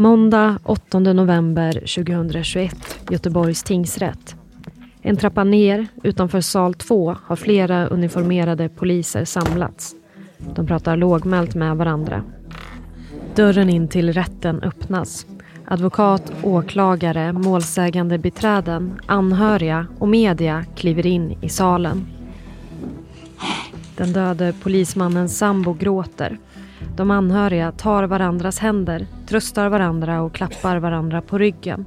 Måndag 0.00 0.58
8 0.64 0.98
november 0.98 1.72
2021, 1.72 2.76
Göteborgs 3.10 3.62
tingsrätt. 3.62 4.36
En 5.02 5.16
trappa 5.16 5.44
ner, 5.44 5.86
utanför 6.02 6.40
sal 6.40 6.74
2, 6.74 7.16
har 7.24 7.36
flera 7.36 7.86
uniformerade 7.86 8.68
poliser 8.68 9.24
samlats. 9.24 9.94
De 10.54 10.66
pratar 10.66 10.96
lågmält 10.96 11.54
med 11.54 11.76
varandra. 11.76 12.22
Dörren 13.34 13.70
in 13.70 13.88
till 13.88 14.12
rätten 14.12 14.62
öppnas. 14.62 15.26
Advokat, 15.64 16.32
åklagare, 16.42 17.32
målsägande 17.32 18.18
biträden, 18.18 19.00
anhöriga 19.06 19.86
och 19.98 20.08
media 20.08 20.64
kliver 20.76 21.06
in 21.06 21.38
i 21.42 21.48
salen. 21.48 22.06
Den 23.96 24.12
döde 24.12 24.54
polismannens 24.62 25.38
sambo 25.38 25.72
gråter. 25.72 26.38
De 26.96 27.10
anhöriga 27.10 27.72
tar 27.72 28.04
varandras 28.04 28.58
händer, 28.58 29.06
tröstar 29.26 29.68
varandra 29.68 30.22
och 30.22 30.34
klappar 30.34 30.76
varandra 30.76 31.22
på 31.22 31.38
ryggen. 31.38 31.86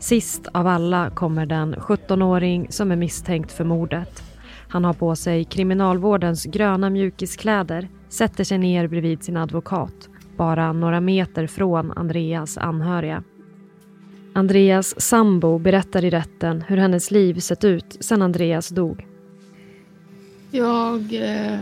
Sist 0.00 0.48
av 0.52 0.66
alla 0.66 1.10
kommer 1.10 1.46
den 1.46 1.74
17-åring 1.74 2.66
som 2.70 2.92
är 2.92 2.96
misstänkt 2.96 3.52
för 3.52 3.64
mordet. 3.64 4.22
Han 4.68 4.84
har 4.84 4.92
på 4.92 5.16
sig 5.16 5.44
kriminalvårdens 5.44 6.44
gröna 6.44 6.90
mjukiskläder, 6.90 7.88
sätter 8.08 8.44
sig 8.44 8.58
ner 8.58 8.88
bredvid 8.88 9.24
sin 9.24 9.36
advokat, 9.36 10.08
bara 10.36 10.72
några 10.72 11.00
meter 11.00 11.46
från 11.46 11.92
Andreas 11.92 12.58
anhöriga. 12.58 13.22
Andreas 14.34 15.00
sambo 15.00 15.58
berättar 15.58 16.04
i 16.04 16.10
rätten 16.10 16.62
hur 16.62 16.76
hennes 16.76 17.10
liv 17.10 17.34
sett 17.34 17.64
ut 17.64 17.96
sedan 18.00 18.22
Andreas 18.22 18.68
dog. 18.68 19.06
Jag 20.50 21.14
eh, 21.14 21.58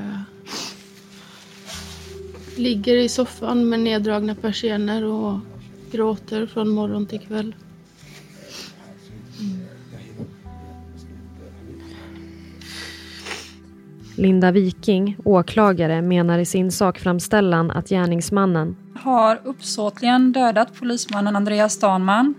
ligger 2.61 2.97
i 2.97 3.09
soffan 3.09 3.69
med 3.69 3.81
neddragna 3.81 4.35
persienner 4.35 5.05
och 5.05 5.39
gråter 5.93 6.47
från 6.47 6.69
morgon 6.69 7.07
till 7.07 7.21
kväll. 7.21 7.55
Linda 14.17 14.51
Viking, 14.51 15.17
åklagare, 15.25 16.03
menar 16.03 16.39
i 16.39 16.45
sin 16.45 16.73
sakframställan 16.73 17.71
att 17.71 17.89
gärningsmannen 17.89 18.77
har 18.95 19.41
uppsåtligen 19.45 20.33
dödat 20.33 20.75
polismannen 20.75 21.37
Andreas 21.37 21.79
Danman 21.79 22.35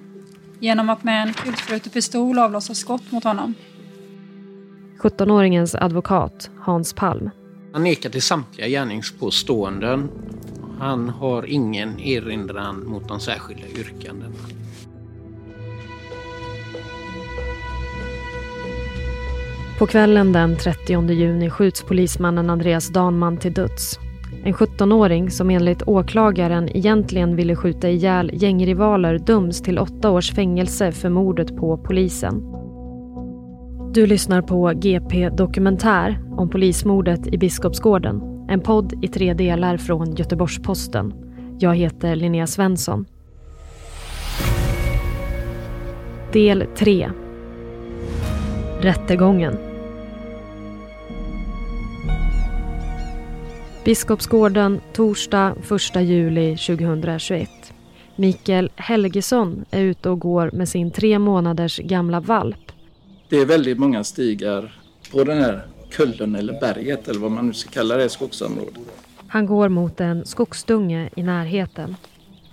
genom 0.60 0.90
att 0.90 1.04
med 1.04 1.28
en 1.28 1.34
kulsprutepistol 1.34 2.40
avlossa 2.40 2.74
skott 2.74 3.12
mot 3.12 3.24
honom. 3.24 3.54
17-åringens 5.00 5.76
advokat 5.80 6.50
Hans 6.60 6.94
Palm. 6.94 7.30
Han 7.74 7.84
nekar 7.84 8.10
till 8.10 8.22
samtliga 8.22 8.68
gärningspåståenden. 8.68 10.10
Han 10.80 11.10
har 11.10 11.46
ingen 11.46 12.00
erinran 12.00 12.84
mot 12.86 13.08
de 13.08 13.20
särskilda 13.20 13.68
yrkandena. 13.68 14.36
På 19.80 19.88
kvällen 19.88 20.32
den 20.32 20.58
30 20.58 21.12
juni 21.12 21.50
skjuts 21.50 21.84
polismannen 21.84 22.50
Andreas 22.50 22.90
Danman 22.90 23.38
till 23.38 23.54
döds. 23.54 24.00
En 24.44 24.54
17-åring 24.54 25.32
som 25.32 25.50
enligt 25.50 25.88
åklagaren 25.88 26.70
egentligen 26.78 27.36
ville 27.36 27.56
skjuta 27.56 27.90
ihjäl 27.90 28.32
gängrivaler 28.34 29.18
döms 29.18 29.62
till 29.62 29.80
åtta 29.80 30.12
års 30.12 30.32
fängelse 30.32 30.92
för 30.92 31.10
mordet 31.10 31.58
på 31.58 31.78
polisen. 31.78 32.44
Du 33.94 34.08
lyssnar 34.08 34.42
på 34.42 34.72
GP 34.76 35.30
Dokumentär 35.30 36.20
om 36.38 36.50
polismordet 36.50 37.28
i 37.28 37.38
Biskopsgården. 37.38 38.22
En 38.50 38.62
podd 38.62 39.04
i 39.04 39.08
tre 39.08 39.34
delar 39.34 39.78
från 39.78 40.16
Göteborgs-Posten. 40.16 41.14
Jag 41.60 41.76
heter 41.76 42.16
Linnea 42.16 42.48
Svensson. 42.48 43.06
Del 46.34 46.66
3. 46.76 47.12
Rättegången. 48.82 49.58
Biskopsgården, 53.86 54.80
torsdag 54.94 55.56
1 55.96 56.02
juli 56.02 56.58
2021. 56.58 57.50
Mikael 58.16 58.70
Helgesson 58.76 59.66
är 59.72 59.82
ute 59.82 60.10
och 60.10 60.20
går 60.20 60.50
med 60.54 60.70
sin 60.70 60.92
tre 60.92 61.20
månaders 61.20 61.78
gamla 61.78 62.20
valp. 62.20 62.61
Det 63.32 63.38
är 63.38 63.46
väldigt 63.46 63.80
många 63.80 64.04
stigar 64.04 64.76
på 65.12 65.24
den 65.24 65.38
här 65.38 65.62
kullen 65.92 66.36
eller 66.36 66.60
berget 66.60 67.08
eller 67.08 67.20
vad 67.20 67.32
man 67.32 67.48
nu 67.48 67.54
ska 67.54 67.70
kalla 67.70 67.98
det, 67.98 68.10
skogsområdet. 68.10 68.74
Han 69.28 69.46
går 69.46 69.70
mot 69.70 70.02
en 70.02 70.26
skogsdunge 70.26 71.10
i 71.16 71.24
närheten. 71.24 71.96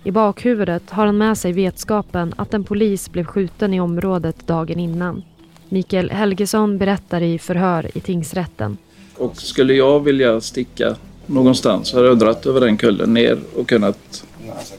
I 0.03 0.11
bakhuvudet 0.11 0.89
har 0.89 1.05
han 1.05 1.17
med 1.17 1.37
sig 1.37 1.53
vetskapen 1.53 2.33
att 2.37 2.53
en 2.53 2.63
polis 2.63 3.11
blev 3.11 3.23
skjuten 3.23 3.73
i 3.73 3.79
området 3.79 4.47
dagen 4.47 4.79
innan. 4.79 5.23
Mikael 5.69 6.09
Helgesson 6.09 6.77
berättar 6.77 7.21
i 7.21 7.39
förhör 7.39 7.97
i 7.97 7.99
tingsrätten. 7.99 8.77
Och 9.17 9.37
skulle 9.37 9.73
jag 9.73 9.99
vilja 9.99 10.41
sticka 10.41 10.95
någonstans 11.25 11.87
så 11.87 11.97
hade 11.97 12.07
jag 12.07 12.19
dragit 12.19 12.45
över 12.45 12.61
den 12.61 12.77
kullen 12.77 13.13
ner 13.13 13.39
och 13.55 13.69
kunnat 13.69 14.25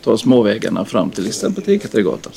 ta 0.04 0.16
småvägarna 0.16 0.84
fram 0.84 1.10
till 1.10 1.26
exempel 1.26 1.64
Tekatregatan. 1.64 2.32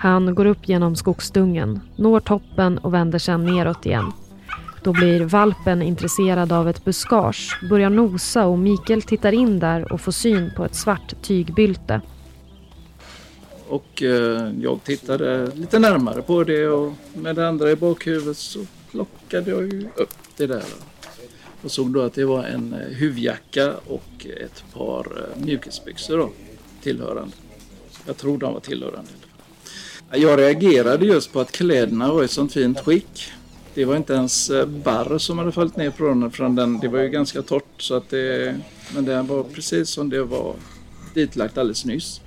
Han 0.00 0.34
går 0.34 0.46
upp 0.46 0.68
genom 0.68 0.96
skogsdungen, 0.96 1.80
når 1.96 2.20
toppen 2.20 2.78
och 2.78 2.94
vänder 2.94 3.18
sedan 3.18 3.44
neråt 3.46 3.86
igen. 3.86 4.12
Då 4.82 4.92
blir 4.92 5.20
valpen 5.24 5.82
intresserad 5.82 6.52
av 6.52 6.68
ett 6.68 6.84
buskage, 6.84 7.58
börjar 7.70 7.90
nosa 7.90 8.46
och 8.46 8.58
Mikael 8.58 9.02
tittar 9.02 9.32
in 9.32 9.58
där 9.58 9.92
och 9.92 10.00
får 10.00 10.12
syn 10.12 10.50
på 10.56 10.64
ett 10.64 10.74
svart 10.74 11.22
tygbylte. 11.22 12.00
Och 13.68 14.02
eh, 14.02 14.52
jag 14.60 14.84
tittade 14.84 15.50
lite 15.54 15.78
närmare 15.78 16.22
på 16.22 16.44
det 16.44 16.68
och 16.68 16.92
med 17.14 17.36
det 17.36 17.48
andra 17.48 17.70
i 17.70 17.76
bakhuvudet 17.76 18.36
så 18.36 18.60
plockade 18.90 19.50
jag 19.50 19.62
ju 19.62 19.88
upp 19.96 20.16
det 20.36 20.46
där. 20.46 20.64
Och 21.62 21.70
såg 21.70 21.92
då 21.92 22.02
att 22.02 22.14
det 22.14 22.24
var 22.24 22.44
en 22.44 22.72
eh, 22.72 22.96
huvudjacka 22.96 23.74
och 23.86 24.26
ett 24.44 24.64
par 24.74 25.06
eh, 25.18 25.44
mjukisbyxor 25.44 26.18
då, 26.18 26.30
tillhörande. 26.82 27.32
Jag 28.06 28.16
tror 28.16 28.38
de 28.38 28.52
var 28.52 28.60
tillhörande. 28.60 29.10
Jag 30.12 30.38
reagerade 30.38 31.06
just 31.06 31.32
på 31.32 31.40
att 31.40 31.52
kläderna 31.52 32.12
var 32.12 32.24
i 32.24 32.28
sånt 32.28 32.52
fint 32.52 32.80
skick. 32.80 33.32
Det 33.74 33.84
var 33.84 33.96
inte 33.96 34.12
ens 34.12 34.50
eh, 34.50 34.66
barr 34.66 35.18
som 35.18 35.38
hade 35.38 35.52
fallit 35.52 35.76
ner 35.76 35.90
från, 35.90 36.30
från 36.30 36.54
den. 36.54 36.78
Det 36.80 36.88
var 36.88 36.98
ju 37.00 37.08
ganska 37.08 37.42
torrt 37.42 37.82
så 37.82 37.94
att 37.94 38.10
det, 38.10 38.56
men 38.94 39.04
det 39.04 39.22
var 39.22 39.42
precis 39.42 39.88
som 39.88 40.10
det 40.10 40.22
var 40.22 40.54
ditlagt 41.14 41.58
alldeles 41.58 41.84
nyss. 41.84 42.20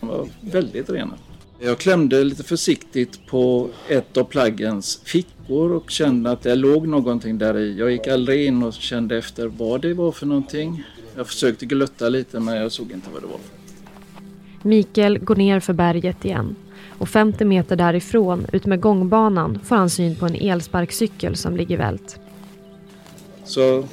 De 0.00 0.08
var 0.08 0.28
väldigt 0.40 0.90
rena. 0.90 1.14
Jag 1.58 1.78
klämde 1.78 2.24
lite 2.24 2.44
försiktigt 2.44 3.26
på 3.26 3.68
ett 3.88 4.16
av 4.16 4.24
plaggens 4.24 5.00
fickor 5.04 5.72
och 5.72 5.90
kände 5.90 6.30
att 6.30 6.42
det 6.42 6.54
låg 6.54 6.88
någonting 6.88 7.38
där 7.38 7.58
i. 7.58 7.78
Jag 7.78 7.92
gick 7.92 8.06
aldrig 8.06 8.46
in 8.46 8.62
och 8.62 8.74
kände 8.74 9.18
efter 9.18 9.46
vad 9.46 9.80
det 9.80 9.94
var 9.94 10.12
för 10.12 10.26
någonting. 10.26 10.82
Jag 11.16 11.26
försökte 11.26 11.66
glutta 11.66 12.08
lite 12.08 12.40
men 12.40 12.56
jag 12.56 12.72
såg 12.72 12.92
inte 12.92 13.08
vad 13.12 13.22
det 13.22 13.26
var. 13.26 13.40
Mikael 14.62 15.18
går 15.18 15.36
ner 15.36 15.60
för 15.60 15.72
berget 15.72 16.24
igen 16.24 16.56
och 17.04 17.08
50 17.08 17.44
meter 17.44 17.76
därifrån, 17.76 18.46
utmed 18.52 18.80
gångbanan, 18.80 19.58
får 19.64 19.76
han 19.76 19.90
syn 19.90 20.16
på 20.16 20.26
en 20.26 20.34
elsparkcykel 20.34 21.36
som 21.36 21.56
ligger 21.56 21.78
vält. 21.78 22.20
Så 23.44 23.84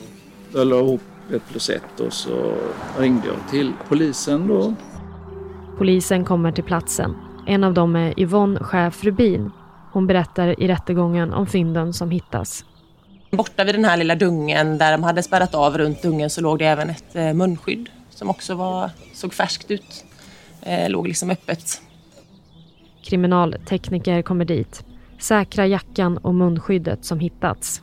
jag 0.53 0.67
la 0.67 0.79
ihop 0.79 1.01
ett 1.33 1.49
plus 1.49 1.69
ett 1.69 1.99
och 1.99 2.13
så 2.13 2.53
ringde 2.97 3.27
jag 3.27 3.35
till 3.49 3.73
polisen 3.87 4.47
då. 4.47 4.73
Polisen 5.77 6.25
kommer 6.25 6.51
till 6.51 6.63
platsen. 6.63 7.15
En 7.47 7.63
av 7.63 7.73
dem 7.73 7.95
är 7.95 8.19
Yvonne 8.19 8.59
Schäf 8.59 9.03
Rubin. 9.03 9.51
Hon 9.91 10.07
berättar 10.07 10.63
i 10.63 10.67
rättegången 10.67 11.33
om 11.33 11.47
fynden 11.47 11.93
som 11.93 12.11
hittas. 12.11 12.65
Borta 13.31 13.63
vid 13.63 13.75
den 13.75 13.85
här 13.85 13.97
lilla 13.97 14.15
dungen 14.15 14.77
där 14.77 14.91
de 14.91 15.03
hade 15.03 15.23
spärrat 15.23 15.55
av 15.55 15.77
runt 15.77 16.01
dungen 16.01 16.29
så 16.29 16.41
låg 16.41 16.59
det 16.59 16.65
även 16.65 16.89
ett 16.89 17.15
eh, 17.15 17.33
munskydd 17.33 17.89
som 18.09 18.29
också 18.29 18.55
var, 18.55 18.89
såg 19.13 19.33
färskt 19.33 19.71
ut. 19.71 20.05
Eh, 20.61 20.89
låg 20.89 21.07
liksom 21.07 21.29
öppet. 21.29 21.81
Kriminaltekniker 23.03 24.21
kommer 24.21 24.45
dit. 24.45 24.83
Säkra 25.19 25.67
jackan 25.67 26.17
och 26.17 26.35
munskyddet 26.35 27.05
som 27.05 27.19
hittats. 27.19 27.81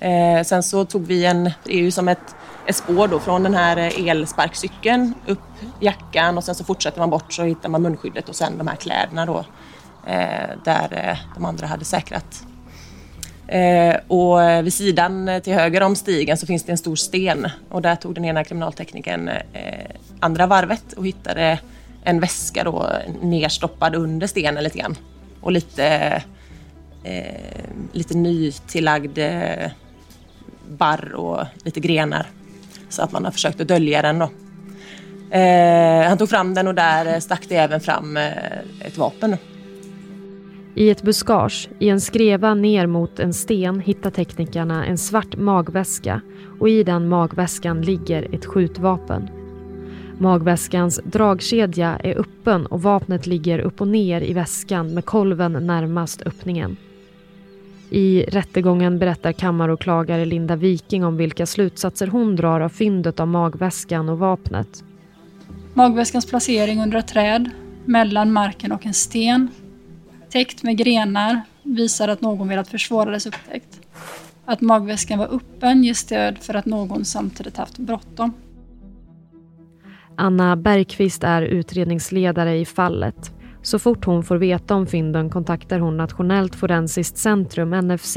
Eh, 0.00 0.42
sen 0.44 0.62
så 0.62 0.84
tog 0.84 1.06
vi 1.06 1.24
en, 1.24 1.44
det 1.44 1.74
är 1.74 1.78
ju 1.78 1.90
som 1.90 2.08
ett, 2.08 2.34
ett 2.66 2.76
spår 2.76 3.08
då 3.08 3.20
från 3.20 3.42
den 3.42 3.54
här 3.54 3.76
eh, 3.76 4.08
elsparkcykeln 4.08 5.14
upp 5.26 5.38
jackan 5.80 6.38
och 6.38 6.44
sen 6.44 6.54
så 6.54 6.64
fortsätter 6.64 6.98
man 6.98 7.10
bort 7.10 7.32
så 7.32 7.42
hittar 7.42 7.68
man 7.68 7.82
munskyddet 7.82 8.28
och 8.28 8.36
sen 8.36 8.58
de 8.58 8.66
här 8.66 8.76
kläderna 8.76 9.26
då 9.26 9.44
eh, 10.06 10.56
där 10.64 10.88
eh, 10.90 11.34
de 11.34 11.44
andra 11.44 11.66
hade 11.66 11.84
säkrat. 11.84 12.46
Eh, 13.48 13.96
och 14.08 14.66
vid 14.66 14.74
sidan 14.74 15.28
eh, 15.28 15.42
till 15.42 15.54
höger 15.54 15.82
om 15.82 15.96
stigen 15.96 16.36
så 16.36 16.46
finns 16.46 16.64
det 16.64 16.72
en 16.72 16.78
stor 16.78 16.96
sten 16.96 17.48
och 17.70 17.82
där 17.82 17.96
tog 17.96 18.14
den 18.14 18.24
ena 18.24 18.44
kriminalteknikern 18.44 19.28
eh, 19.28 19.90
andra 20.20 20.46
varvet 20.46 20.92
och 20.92 21.06
hittade 21.06 21.58
en 22.06 22.20
väska 22.20 22.64
då 22.64 22.90
nerstoppad 23.22 23.94
under 23.94 24.26
stenen 24.26 24.64
lite 24.64 24.78
grann 24.78 24.96
och 25.40 25.52
lite, 25.52 25.86
eh, 27.04 27.64
lite 27.92 28.16
nytillagd 28.16 29.18
eh, 29.18 29.70
barr 30.68 31.14
och 31.14 31.44
lite 31.64 31.80
grenar. 31.80 32.26
Så 32.88 33.02
att 33.02 33.12
man 33.12 33.24
har 33.24 33.32
försökt 33.32 33.60
att 33.60 33.68
dölja 33.68 34.02
den 34.02 34.18
då. 34.18 34.30
Eh, 35.36 36.08
han 36.08 36.18
tog 36.18 36.28
fram 36.28 36.54
den 36.54 36.68
och 36.68 36.74
där 36.74 37.06
eh, 37.06 37.18
stack 37.18 37.46
det 37.48 37.56
även 37.56 37.80
fram 37.80 38.16
eh, 38.16 38.58
ett 38.80 38.98
vapen. 38.98 39.36
I 40.74 40.90
ett 40.90 41.02
buskage, 41.02 41.68
i 41.78 41.88
en 41.88 42.00
skreva 42.00 42.54
ner 42.54 42.86
mot 42.86 43.20
en 43.20 43.34
sten 43.34 43.80
hittar 43.80 44.10
teknikerna 44.10 44.86
en 44.86 44.98
svart 44.98 45.36
magväska 45.36 46.20
och 46.60 46.68
i 46.68 46.82
den 46.82 47.08
magväskan 47.08 47.82
ligger 47.82 48.34
ett 48.34 48.46
skjutvapen. 48.46 49.35
Magväskans 50.18 51.00
dragkedja 51.04 51.98
är 52.02 52.18
öppen 52.18 52.66
och 52.66 52.82
vapnet 52.82 53.26
ligger 53.26 53.58
upp 53.58 53.80
och 53.80 53.88
ner 53.88 54.20
i 54.20 54.32
väskan 54.32 54.94
med 54.94 55.04
kolven 55.04 55.52
närmast 55.52 56.22
öppningen. 56.26 56.76
I 57.90 58.22
rättegången 58.22 58.98
berättar 58.98 59.32
kammaråklagare 59.32 60.24
Linda 60.24 60.56
Viking 60.56 61.04
om 61.04 61.16
vilka 61.16 61.46
slutsatser 61.46 62.06
hon 62.06 62.36
drar 62.36 62.60
av 62.60 62.68
fyndet 62.68 63.20
av 63.20 63.28
magväskan 63.28 64.08
och 64.08 64.18
vapnet. 64.18 64.84
Magväskans 65.74 66.26
placering 66.26 66.82
under 66.82 66.98
ett 66.98 67.08
träd, 67.08 67.50
mellan 67.84 68.32
marken 68.32 68.72
och 68.72 68.86
en 68.86 68.94
sten, 68.94 69.48
täckt 70.30 70.62
med 70.62 70.76
grenar, 70.76 71.40
visar 71.62 72.08
att 72.08 72.20
någon 72.20 72.48
velat 72.48 72.68
försvåra 72.68 73.10
dess 73.10 73.26
upptäckt. 73.26 73.80
Att 74.44 74.60
magväskan 74.60 75.18
var 75.18 75.34
öppen 75.34 75.84
ger 75.84 75.94
stöd 75.94 76.38
för 76.38 76.54
att 76.54 76.66
någon 76.66 77.04
samtidigt 77.04 77.56
haft 77.56 77.78
bråttom. 77.78 78.32
Anna 80.16 80.56
Bergqvist 80.56 81.24
är 81.24 81.42
utredningsledare 81.42 82.56
i 82.56 82.64
fallet. 82.64 83.32
Så 83.62 83.78
fort 83.78 84.04
hon 84.04 84.22
får 84.22 84.36
veta 84.36 84.74
om 84.74 84.86
fynden 84.86 85.30
kontaktar 85.30 85.78
hon 85.78 85.96
Nationellt 85.96 86.54
forensiskt 86.54 87.18
centrum, 87.18 87.70
NFC, 87.70 88.16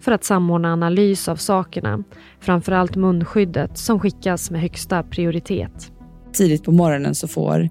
för 0.00 0.12
att 0.12 0.24
samordna 0.24 0.72
analys 0.72 1.28
av 1.28 1.36
sakerna. 1.36 2.04
Framförallt 2.40 2.96
munskyddet 2.96 3.78
som 3.78 4.00
skickas 4.00 4.50
med 4.50 4.60
högsta 4.60 5.02
prioritet. 5.02 5.92
Tidigt 6.32 6.64
på 6.64 6.72
morgonen 6.72 7.14
så 7.14 7.28
får, 7.28 7.68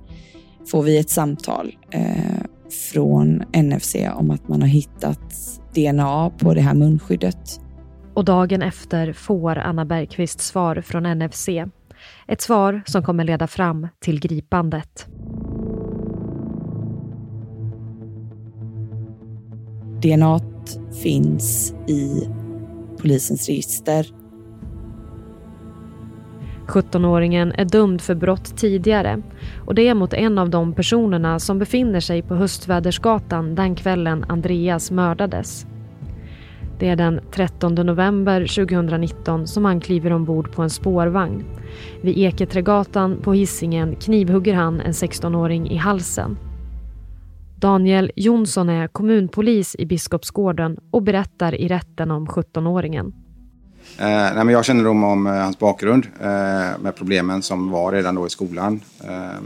får 0.72 0.83
vi 0.83 0.98
ett 0.98 1.10
samtal 1.10 1.75
eh, 1.92 2.45
från 2.94 3.44
NFC 3.56 3.95
om 4.16 4.31
att 4.31 4.48
man 4.48 4.62
har 4.62 4.69
hittat 4.69 5.33
DNA 5.75 6.30
på 6.30 6.54
det 6.54 6.62
här 6.62 6.74
munskyddet. 6.74 7.62
Och 8.13 8.25
dagen 8.25 8.62
efter 8.62 9.13
får 9.13 9.57
Anna 9.57 9.86
Bergqvist 9.86 10.39
svar 10.39 10.81
från 10.81 11.04
NFC. 11.04 11.50
Ett 12.28 12.42
svar 12.42 12.81
som 12.86 13.04
kommer 13.04 13.24
leda 13.24 13.48
fram 13.48 13.88
till 14.00 14.19
gripandet. 14.19 15.07
DNA 20.02 20.40
finns 21.04 21.74
i 21.88 22.30
polisens 22.98 23.48
register. 23.48 24.06
17-åringen 26.68 27.54
är 27.57 27.66
dömd 27.66 28.02
för 28.02 28.16
brott 28.16 28.58
tidigare 28.58 29.22
och 29.66 29.75
det 29.75 29.88
är 29.88 29.94
mot 29.94 30.13
en 30.13 30.38
av 30.38 30.50
de 30.50 30.74
personerna 30.74 31.40
som 31.40 31.60
befinner 31.60 32.00
sig 32.00 32.22
på 32.22 32.36
Höstvädersgatan 32.36 33.56
den 33.56 33.75
kvällen 33.75 34.25
Andreas 34.28 34.92
mördades. 34.92 35.68
Det 36.80 36.89
är 36.89 36.95
den 36.95 37.19
13 37.31 37.75
november 37.75 38.42
2019 38.42 39.48
som 39.48 39.66
han 39.66 39.80
kliver 39.80 40.13
ombord 40.13 40.51
på 40.51 40.62
en 40.62 40.69
spårvagn. 40.69 41.44
Vid 42.01 42.18
Eketrägatan 42.18 43.22
på 43.22 43.33
Hisingen 43.33 43.95
knivhugger 43.95 44.54
han 44.54 44.81
en 44.81 44.92
16-åring 44.92 45.69
i 45.72 45.75
halsen. 45.77 46.38
Daniel 47.56 48.12
Jonsson 48.16 48.69
är 48.69 48.88
kommunpolis 48.88 49.75
i 49.80 49.86
Biskopsgården 49.86 50.77
och 50.92 51.04
berättar 51.04 51.56
i 51.56 51.68
rätten 51.68 52.12
om 52.12 52.27
17-åringen. 52.27 53.13
Eh, 53.98 54.06
nej, 54.07 54.36
men 54.36 54.50
jag 54.50 54.66
känner 54.66 54.88
om, 54.88 55.04
om 55.04 55.27
eh, 55.27 55.33
hans 55.33 55.60
bakgrund 55.60 56.07
eh, 56.19 56.27
med 56.80 56.95
problemen 56.95 57.42
som 57.42 57.72
var 57.72 57.92
redan 57.92 58.16
då 58.16 58.27
i 58.27 58.30
skolan. 58.30 58.81
Eh, 59.04 59.42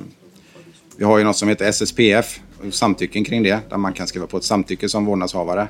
vi 0.98 1.06
har 1.06 1.18
ju 1.18 1.24
något 1.24 1.38
som 1.38 1.50
heter 1.50 1.66
SSPF, 1.66 2.40
samtycken 2.72 3.24
kring 3.24 3.44
det, 3.44 3.70
där 3.70 3.78
man 3.78 3.94
kan 3.94 4.08
skriva 4.08 4.28
på 4.28 4.38
ett 4.38 4.44
samtycke 4.44 4.90
som 4.90 5.06
vårdnadshavare 5.06 5.68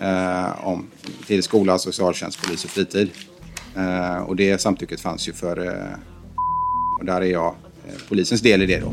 eh, 0.00 0.66
om, 0.66 0.86
till 1.26 1.42
skola, 1.42 1.78
socialtjänst, 1.78 2.42
polis 2.42 2.64
och 2.64 2.70
fritid. 2.70 3.10
Eh, 3.76 4.22
och 4.22 4.36
det 4.36 4.60
samtycket 4.60 5.00
fanns 5.00 5.28
ju 5.28 5.32
för, 5.32 5.66
eh, 5.66 5.98
och 7.00 7.04
där 7.06 7.20
är 7.20 7.26
jag 7.26 7.54
eh, 7.86 7.94
polisens 8.08 8.40
del 8.40 8.62
i 8.62 8.66
det 8.66 8.80
då. 8.80 8.92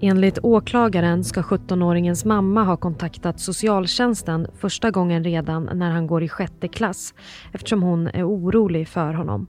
Enligt 0.00 0.38
åklagaren 0.42 1.24
ska 1.24 1.42
17-åringens 1.42 2.24
mamma 2.24 2.64
ha 2.64 2.76
kontaktat 2.76 3.40
socialtjänsten 3.40 4.46
första 4.58 4.90
gången 4.90 5.24
redan 5.24 5.70
när 5.72 5.90
han 5.90 6.06
går 6.06 6.22
i 6.22 6.28
sjätte 6.28 6.68
klass 6.68 7.14
eftersom 7.52 7.82
hon 7.82 8.06
är 8.06 8.28
orolig 8.28 8.88
för 8.88 9.12
honom. 9.14 9.46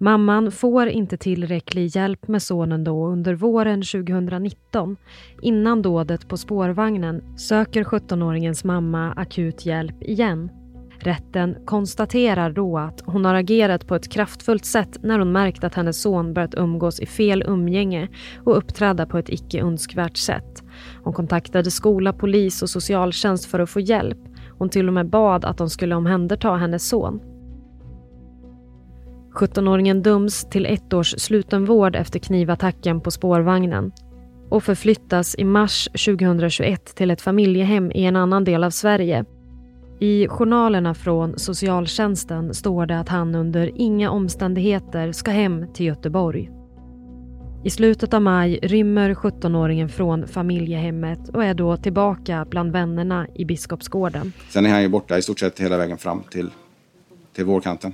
Mamman 0.00 0.50
får 0.50 0.88
inte 0.88 1.16
tillräcklig 1.16 1.96
hjälp 1.96 2.28
med 2.28 2.42
sonen 2.42 2.84
då 2.84 3.06
under 3.06 3.34
våren 3.34 3.82
2019. 3.82 4.96
Innan 5.42 5.82
dådet 5.82 6.28
på 6.28 6.36
spårvagnen 6.36 7.38
söker 7.38 7.84
17-åringens 7.84 8.66
mamma 8.66 9.12
akut 9.12 9.66
hjälp 9.66 10.02
igen. 10.02 10.50
Rätten 11.00 11.56
konstaterar 11.66 12.50
då 12.50 12.78
att 12.78 13.02
hon 13.06 13.24
har 13.24 13.34
agerat 13.34 13.86
på 13.86 13.94
ett 13.94 14.12
kraftfullt 14.12 14.64
sätt 14.64 14.98
när 15.02 15.18
hon 15.18 15.32
märkt 15.32 15.64
att 15.64 15.74
hennes 15.74 16.02
son 16.02 16.34
börjat 16.34 16.54
umgås 16.54 17.00
i 17.00 17.06
fel 17.06 17.44
umgänge 17.46 18.08
och 18.44 18.56
uppträda 18.56 19.06
på 19.06 19.18
ett 19.18 19.28
icke 19.28 19.60
önskvärt 19.60 20.16
sätt. 20.16 20.62
Hon 21.04 21.12
kontaktade 21.12 21.70
skola, 21.70 22.12
polis 22.12 22.62
och 22.62 22.70
socialtjänst 22.70 23.46
för 23.46 23.58
att 23.58 23.70
få 23.70 23.80
hjälp. 23.80 24.18
Hon 24.58 24.68
till 24.68 24.88
och 24.88 24.94
med 24.94 25.10
bad 25.10 25.44
att 25.44 25.58
de 25.58 25.70
skulle 25.70 25.94
omhänderta 25.94 26.56
hennes 26.56 26.88
son. 26.88 27.20
17-åringen 29.32 30.02
döms 30.02 30.48
till 30.50 30.66
ett 30.66 30.92
års 30.92 31.14
slutenvård 31.18 31.96
efter 31.96 32.18
knivattacken 32.18 33.00
på 33.00 33.10
spårvagnen 33.10 33.92
och 34.50 34.64
förflyttas 34.64 35.34
i 35.38 35.44
mars 35.44 35.88
2021 35.92 36.94
till 36.94 37.10
ett 37.10 37.20
familjehem 37.20 37.92
i 37.92 38.04
en 38.04 38.16
annan 38.16 38.44
del 38.44 38.64
av 38.64 38.70
Sverige 38.70 39.24
i 40.00 40.28
journalerna 40.28 40.94
från 40.94 41.38
socialtjänsten 41.38 42.54
står 42.54 42.86
det 42.86 42.98
att 42.98 43.08
han 43.08 43.34
under 43.34 43.72
inga 43.74 44.10
omständigheter 44.10 45.12
ska 45.12 45.30
hem 45.30 45.72
till 45.74 45.86
Göteborg. 45.86 46.50
I 47.64 47.70
slutet 47.70 48.14
av 48.14 48.22
maj 48.22 48.58
rymmer 48.62 49.14
17-åringen 49.14 49.88
från 49.88 50.26
familjehemmet 50.26 51.28
och 51.28 51.44
är 51.44 51.54
då 51.54 51.76
tillbaka 51.76 52.46
bland 52.50 52.72
vännerna 52.72 53.26
i 53.34 53.44
Biskopsgården. 53.44 54.32
Sen 54.48 54.66
är 54.66 54.70
han 54.70 54.82
ju 54.82 54.88
borta 54.88 55.18
i 55.18 55.22
stort 55.22 55.38
sett 55.38 55.60
hela 55.60 55.76
vägen 55.76 55.98
fram 55.98 56.22
till, 56.30 56.50
till 57.32 57.44
vårkanten. 57.44 57.92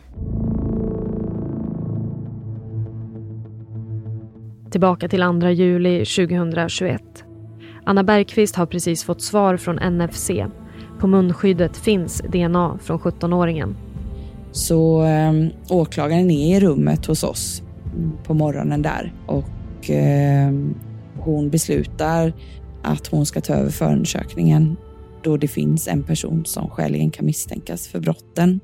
Tillbaka 4.75 5.09
till 5.09 5.21
2 5.41 5.49
juli 5.49 6.05
2021. 6.05 7.03
Anna 7.85 8.05
Bergqvist 8.05 8.57
har 8.57 8.67
precis 8.67 9.05
fått 9.05 9.23
svar 9.23 9.57
från 9.57 9.77
NFC 9.77 10.31
på 11.01 11.07
munskyddet 11.07 11.77
finns 11.77 12.23
DNA 12.33 12.79
från 12.83 12.99
17-åringen. 12.99 13.75
Så 14.53 15.05
eh, 15.05 15.33
åklagaren 15.69 16.31
är 16.31 16.57
i 16.57 16.61
rummet 16.61 17.07
hos 17.07 17.25
oss 17.25 17.63
på 18.25 18.35
morgonen 18.35 18.83
där 18.83 19.13
och 19.27 19.91
eh, 19.91 20.53
Hon 21.19 21.51
beslutar 21.51 22.33
att 22.83 23.07
hon 23.07 23.27
ska 23.27 23.41
ta 23.41 23.55
över 23.55 23.71
förundersökningen 23.71 24.77
då 25.23 25.37
det 25.37 25.49
finns 25.49 25.89
en 25.89 26.03
person 26.03 26.45
som 26.47 26.71
skäligen 26.71 27.11
kan 27.11 27.27
misstänkas 27.27 27.89
för 27.89 28.01
brotten. 28.01 28.61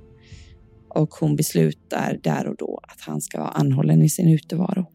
Och 0.88 1.14
hon 1.14 1.36
beslutar 1.36 2.18
där 2.22 2.46
och 2.46 2.56
då 2.56 2.80
att 2.82 3.00
han 3.00 3.20
ska 3.20 3.38
vara 3.38 3.50
anhållen 3.50 4.02
i 4.02 4.08
sin 4.08 4.28
utevaro. 4.28 4.86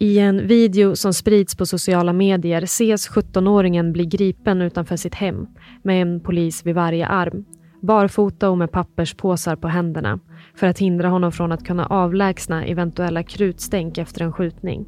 I 0.00 0.18
en 0.18 0.46
video 0.46 0.96
som 0.96 1.14
sprids 1.14 1.56
på 1.56 1.66
sociala 1.66 2.12
medier 2.12 2.62
ses 2.62 3.10
17-åringen 3.10 3.92
bli 3.92 4.06
gripen 4.06 4.62
utanför 4.62 4.96
sitt 4.96 5.14
hem 5.14 5.46
med 5.82 6.02
en 6.02 6.20
polis 6.20 6.66
vid 6.66 6.74
varje 6.74 7.06
arm. 7.06 7.44
Barfota 7.82 8.50
och 8.50 8.58
med 8.58 8.72
papperspåsar 8.72 9.56
på 9.56 9.68
händerna 9.68 10.20
för 10.54 10.66
att 10.66 10.78
hindra 10.78 11.08
honom 11.08 11.32
från 11.32 11.52
att 11.52 11.64
kunna 11.64 11.86
avlägsna 11.86 12.64
eventuella 12.64 13.22
krutstänk 13.22 13.98
efter 13.98 14.24
en 14.24 14.32
skjutning. 14.32 14.86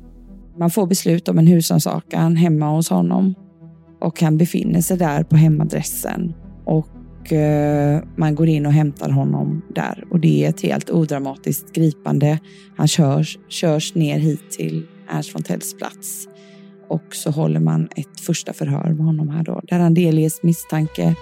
Man 0.58 0.70
får 0.70 0.86
beslut 0.86 1.28
om 1.28 1.38
en 1.38 1.46
husrannsakan 1.46 2.36
hemma 2.36 2.70
hos 2.70 2.90
honom 2.90 3.34
och 4.00 4.20
han 4.22 4.38
befinner 4.38 4.80
sig 4.80 4.98
där 4.98 5.22
på 5.22 5.36
hemadressen 5.36 6.34
och 6.64 7.32
eh, 7.32 8.02
man 8.16 8.34
går 8.34 8.48
in 8.48 8.66
och 8.66 8.72
hämtar 8.72 9.10
honom 9.10 9.62
där 9.74 10.04
och 10.10 10.20
det 10.20 10.44
är 10.44 10.48
ett 10.48 10.60
helt 10.60 10.90
odramatiskt 10.90 11.72
gripande. 11.72 12.38
Han 12.76 12.88
körs, 12.88 13.38
körs 13.48 13.94
ner 13.94 14.18
hit 14.18 14.50
till 14.50 14.86
Ernst 15.10 15.32
Fontells 15.32 15.76
plats 15.76 16.28
och 16.88 17.14
så 17.14 17.30
håller 17.30 17.60
man 17.60 17.88
ett 17.96 18.20
första 18.20 18.52
förhör 18.52 18.88
med 18.88 19.06
honom 19.06 19.28
här 19.28 19.42
då 19.42 19.60
där 19.64 19.78
han 19.78 19.94
delges 19.94 20.42
misstanke 20.42 21.16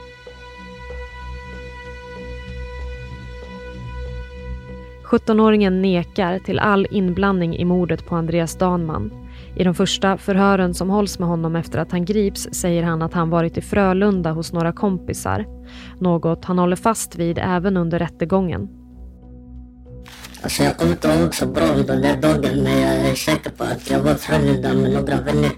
17-åringen 5.08 5.82
nekar 5.82 6.38
till 6.38 6.58
all 6.58 6.86
inblandning 6.90 7.56
i 7.56 7.64
mordet 7.64 8.06
på 8.06 8.16
Andreas 8.16 8.56
Danman. 8.56 9.12
I 9.56 9.64
de 9.64 9.74
första 9.74 10.18
förhören 10.18 10.74
som 10.74 10.90
hålls 10.90 11.18
med 11.18 11.28
honom 11.28 11.56
efter 11.56 11.78
att 11.78 11.92
han 11.92 12.04
grips 12.04 12.48
säger 12.52 12.82
han 12.82 13.02
att 13.02 13.14
han 13.14 13.30
varit 13.30 13.58
i 13.58 13.60
Frölunda 13.60 14.32
hos 14.32 14.52
några 14.52 14.72
kompisar. 14.72 15.46
Något 16.00 16.44
han 16.44 16.58
håller 16.58 16.76
fast 16.76 17.16
vid 17.16 17.38
även 17.38 17.76
under 17.76 17.98
rättegången. 17.98 18.77
Alltså 20.42 20.62
jag 20.62 20.76
kommer 20.76 20.92
inte 20.92 21.08
ihåg 21.08 21.34
så 21.34 21.46
bra 21.46 21.66
den 21.66 22.02
där 22.02 22.16
dagen 22.16 22.62
men 22.62 22.80
jag 22.80 22.94
är 22.94 23.14
säker 23.14 23.50
på 23.50 23.64
att 23.64 23.90
jag 23.90 24.00
var 24.00 24.12
i 24.12 24.14
Frölunda 24.14 24.74
med 24.74 24.92
några 24.92 25.20
vänner. 25.20 25.50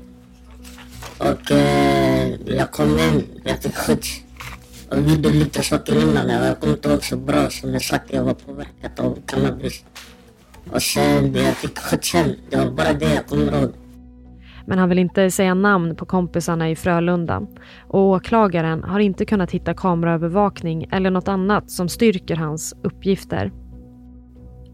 Och 1.18 1.50
eh, 1.50 2.28
jag 2.46 2.70
kom 2.70 2.98
in, 2.98 3.24
jag 3.44 3.58
fick 3.62 3.76
skjuts. 3.76 4.20
Och 4.90 5.00
gjorde 5.00 5.30
lite 5.30 5.62
saker 5.62 6.02
innan. 6.02 6.28
Jag 6.28 6.60
kommer 6.60 6.72
inte 6.72 6.88
ihåg 6.88 7.04
så 7.04 7.16
bra. 7.16 7.50
Som 7.50 7.72
jag 7.72 7.82
sagt, 7.82 8.12
jag 8.12 8.24
var 8.24 8.34
påverkad 8.34 9.00
av 9.00 9.18
cannabis. 9.26 9.84
Och 10.72 10.82
sen 10.82 11.34
jag 11.34 11.56
fick 11.56 11.78
skjuts 11.78 12.14
hem. 12.14 12.30
Det 12.50 12.56
var 12.56 12.70
bara 12.70 12.92
det 12.92 13.14
jag 13.14 13.26
kommer 13.26 13.60
ihåg. 13.60 13.72
Men 14.66 14.78
han 14.78 14.88
vill 14.88 14.98
inte 14.98 15.30
säga 15.30 15.54
namn 15.54 15.96
på 15.96 16.06
kompisarna 16.06 16.70
i 16.70 16.76
Frölunda. 16.76 17.42
Och 17.88 18.00
åklagaren 18.00 18.84
har 18.84 19.00
inte 19.00 19.24
kunnat 19.24 19.50
hitta 19.50 19.74
kameraövervakning 19.74 20.88
eller 20.92 21.10
något 21.10 21.28
annat 21.28 21.70
som 21.70 21.88
styrker 21.88 22.36
hans 22.36 22.74
uppgifter. 22.82 23.52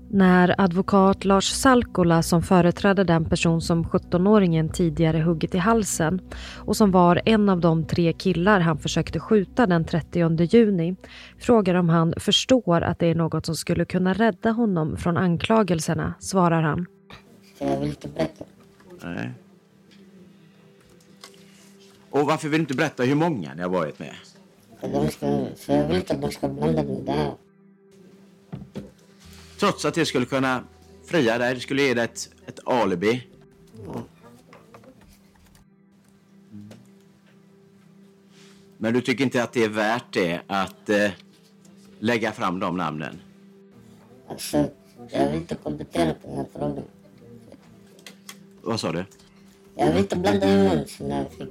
När 0.08 0.60
advokat 0.60 1.24
Lars 1.24 1.44
Salkola 1.44 2.22
som 2.22 2.42
företrädde 2.42 3.04
den 3.04 3.24
person 3.24 3.60
som 3.60 3.84
17-åringen 3.84 4.72
tidigare 4.72 5.18
huggit 5.18 5.54
i 5.54 5.58
halsen 5.58 6.20
och 6.56 6.76
som 6.76 6.90
var 6.90 7.22
en 7.24 7.48
av 7.48 7.60
de 7.60 7.86
tre 7.86 8.12
killar 8.12 8.60
han 8.60 8.78
försökte 8.78 9.20
skjuta 9.20 9.66
den 9.66 9.84
30 9.84 10.56
juni 10.56 10.96
frågar 11.38 11.74
om 11.74 11.88
han 11.88 12.14
förstår 12.16 12.80
att 12.80 12.98
det 12.98 13.06
är 13.06 13.14
något 13.14 13.46
som 13.46 13.54
skulle 13.54 13.84
kunna 13.84 14.12
rädda 14.12 14.50
honom 14.50 14.96
från 14.96 15.16
anklagelserna 15.16 16.14
svarar 16.20 16.62
han. 16.62 16.86
Jag 17.58 17.80
vill 17.80 17.88
inte 17.88 18.08
berätta. 18.08 18.44
Nej. 19.04 19.30
Och 22.10 22.26
varför 22.26 22.48
vill 22.48 22.58
du 22.58 22.62
inte 22.62 22.74
berätta 22.74 23.02
hur 23.02 23.14
många 23.14 23.54
ni 23.54 23.62
har 23.62 23.70
varit 23.70 23.98
med? 23.98 24.14
För, 24.80 25.08
ska, 25.08 25.46
för 25.56 25.76
jag 25.76 25.86
vill 25.86 25.96
inte 25.96 26.14
att 26.14 26.20
de 26.20 26.30
ska 26.30 26.48
blanda 26.48 26.82
mig 26.82 27.02
där. 27.06 27.32
Trots 29.58 29.84
att 29.84 29.94
det 29.94 30.06
skulle 30.06 30.26
kunna 30.26 30.64
fria 31.04 31.38
dig, 31.38 31.54
det 31.54 31.60
skulle 31.60 31.82
ge 31.82 31.94
dig 31.94 32.04
ett, 32.04 32.30
ett 32.46 32.58
alibi. 32.66 33.26
Mm. 33.88 34.02
Men 38.78 38.94
du 38.94 39.00
tycker 39.00 39.24
inte 39.24 39.42
att 39.42 39.52
det 39.52 39.64
är 39.64 39.68
värt 39.68 40.12
det 40.12 40.40
att 40.46 40.88
eh, 40.88 41.10
lägga 41.98 42.32
fram 42.32 42.60
de 42.60 42.76
namnen? 42.76 43.20
Alltså, 44.28 44.68
jag 45.10 45.22
är 45.22 45.34
inte 45.34 45.54
kompetent 45.54 46.22
på 46.22 46.28
den 46.28 46.36
här 46.36 46.46
frågan. 46.52 46.82
Vad 48.62 48.80
sa 48.80 48.92
du? 48.92 49.04
Jag 49.74 49.86
vill 49.86 49.98
inte 49.98 50.16
blanda 50.16 50.72
in 50.72 50.86
fick 50.86 51.48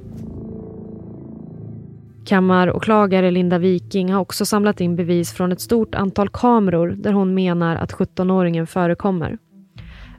Kammaråklagare 2.25 3.31
Linda 3.31 3.57
Viking 3.57 4.13
har 4.13 4.21
också 4.21 4.45
samlat 4.45 4.81
in 4.81 4.95
bevis 4.95 5.33
från 5.33 5.51
ett 5.51 5.61
stort 5.61 5.95
antal 5.95 6.29
kameror 6.29 6.87
där 6.87 7.13
hon 7.13 7.33
menar 7.33 7.75
att 7.75 7.93
17-åringen 7.93 8.65
förekommer. 8.65 9.37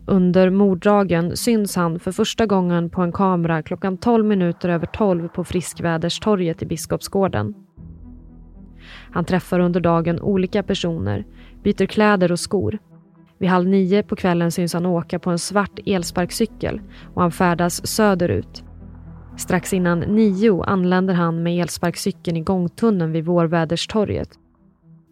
Under 0.06 0.50
morddagen 0.50 1.36
syns 1.36 1.76
han 1.76 1.98
för 1.98 2.12
första 2.12 2.46
gången 2.46 2.90
på 2.90 3.02
en 3.02 3.12
kamera 3.12 3.62
klockan 3.62 3.98
12 3.98 4.24
minuter 4.24 4.68
över 4.68 4.86
12 4.86 5.28
på 5.28 5.44
Friskväderstorget 5.44 6.62
i 6.62 6.66
Biskopsgården. 6.66 7.54
Han 9.12 9.24
träffar 9.24 9.60
under 9.60 9.80
dagen 9.80 10.20
olika 10.20 10.62
personer, 10.62 11.24
byter 11.62 11.86
kläder 11.86 12.32
och 12.32 12.40
skor. 12.40 12.78
Vid 13.38 13.50
halv 13.50 13.68
nio 13.68 14.02
på 14.02 14.16
kvällen 14.16 14.52
syns 14.52 14.74
han 14.74 14.86
åka 14.86 15.18
på 15.18 15.30
en 15.30 15.38
svart 15.38 15.78
elsparkcykel 15.86 16.80
och 17.14 17.22
han 17.22 17.32
färdas 17.32 17.86
söderut 17.86 18.65
Strax 19.36 19.72
innan 19.72 20.00
nio 20.00 20.62
anländer 20.62 21.14
han 21.14 21.42
med 21.42 21.60
elsparkcykeln 21.60 22.36
i 22.36 22.40
gångtunneln 22.40 23.12
vid 23.12 23.24
Vårväderstorget. 23.24 24.28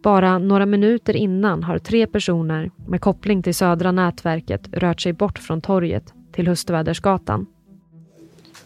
Bara 0.03 0.37
några 0.37 0.65
minuter 0.65 1.15
innan 1.15 1.63
har 1.63 1.79
tre 1.79 2.07
personer 2.07 2.71
med 2.87 3.01
koppling 3.01 3.43
till 3.43 3.55
Södra 3.55 3.91
nätverket 3.91 4.67
rört 4.71 5.01
sig 5.01 5.13
bort 5.13 5.39
från 5.39 5.61
torget 5.61 6.13
till 6.31 6.47
Hustvädersgatan. 6.47 7.45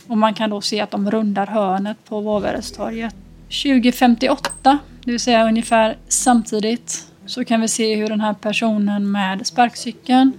Och 0.07 0.17
man 0.17 0.33
kan 0.33 0.49
då 0.49 0.61
se 0.61 0.81
att 0.81 0.91
de 0.91 1.11
rundar 1.11 1.47
hörnet 1.47 1.97
på 2.09 2.21
Vårväderstorget. 2.21 3.15
2058, 3.63 4.79
det 5.03 5.11
vill 5.11 5.19
säga 5.19 5.47
ungefär 5.47 5.97
samtidigt, 6.07 7.07
så 7.25 7.45
kan 7.45 7.61
vi 7.61 7.67
se 7.67 7.95
hur 7.95 8.09
den 8.09 8.21
här 8.21 8.33
personen 8.33 9.11
med 9.11 9.47
sparkcykeln, 9.47 10.31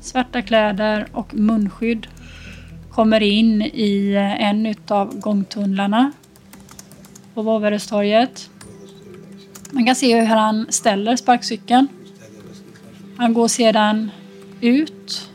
svarta 0.00 0.42
kläder 0.42 1.06
och 1.12 1.34
munskydd 1.34 2.06
kommer 2.98 3.22
in 3.22 3.62
i 3.62 4.14
eh, 4.14 4.48
en 4.48 4.74
av 4.88 5.18
gångtunnlarna 5.20 6.12
på 7.34 7.42
Våverestorget. 7.42 8.50
Man 9.70 9.86
kan 9.86 9.94
se 9.94 10.20
hur 10.20 10.26
han 10.26 10.66
ställer 10.70 11.16
sparkcykeln. 11.16 11.88
Han 13.16 13.34
går 13.34 13.48
sedan 13.48 14.10
ut 14.60 15.30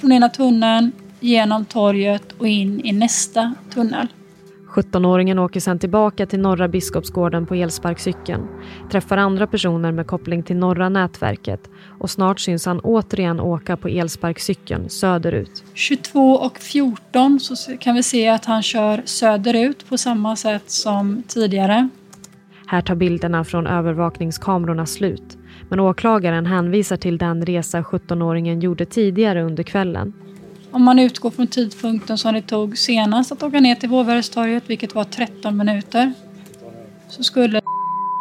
från 0.00 0.12
ena 0.12 0.28
tunneln, 0.28 0.92
genom 1.20 1.64
torget 1.64 2.32
och 2.32 2.48
in 2.48 2.84
i 2.84 2.92
nästa 2.92 3.54
tunnel. 3.74 4.08
17-åringen 4.76 5.38
åker 5.38 5.60
sedan 5.60 5.78
tillbaka 5.78 6.26
till 6.26 6.40
Norra 6.40 6.68
Biskopsgården 6.68 7.46
på 7.46 7.54
elsparkcykeln, 7.54 8.48
träffar 8.90 9.16
andra 9.16 9.46
personer 9.46 9.92
med 9.92 10.06
koppling 10.06 10.42
till 10.42 10.56
Norra 10.56 10.88
nätverket 10.88 11.70
och 11.98 12.10
snart 12.10 12.40
syns 12.40 12.66
han 12.66 12.80
återigen 12.80 13.40
åka 13.40 13.76
på 13.76 13.88
elsparkcykeln 13.88 14.88
söderut. 14.88 15.64
22 15.74 16.32
och 16.32 16.58
14 16.58 17.40
så 17.40 17.76
kan 17.76 17.94
vi 17.94 18.02
se 18.02 18.28
att 18.28 18.44
han 18.44 18.62
kör 18.62 19.02
söderut 19.04 19.88
på 19.88 19.98
samma 19.98 20.36
sätt 20.36 20.70
som 20.70 21.22
tidigare. 21.28 21.88
Här 22.66 22.80
tar 22.80 22.94
bilderna 22.94 23.44
från 23.44 23.66
övervakningskamerorna 23.66 24.86
slut 24.86 25.38
men 25.68 25.80
åklagaren 25.80 26.46
hänvisar 26.46 26.96
till 26.96 27.18
den 27.18 27.46
resa 27.46 27.82
17-åringen 27.82 28.60
gjorde 28.60 28.84
tidigare 28.84 29.42
under 29.42 29.62
kvällen. 29.62 30.12
Om 30.76 30.82
man 30.82 30.98
utgår 30.98 31.30
från 31.30 31.46
tidpunkten 31.46 32.18
som 32.18 32.34
det 32.34 32.42
tog 32.42 32.78
senast 32.78 33.32
att 33.32 33.42
åka 33.42 33.60
ner 33.60 33.74
till 33.74 33.88
Vårväderstorget, 33.88 34.62
vilket 34.66 34.94
var 34.94 35.04
13 35.04 35.56
minuter, 35.56 36.12
så 37.08 37.22
skulle 37.22 37.60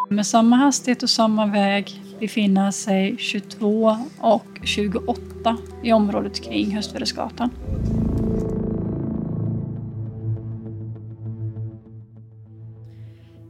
med 0.09 0.27
samma 0.27 0.55
hastighet 0.55 1.03
och 1.03 1.09
samma 1.09 1.45
väg 1.45 2.01
befinna 2.19 2.71
sig 2.71 3.15
22 3.17 3.97
och 4.19 4.45
28 4.63 5.57
i 5.83 5.93
området 5.93 6.43
kring 6.43 6.75
Höstvädersgatan. 6.75 7.49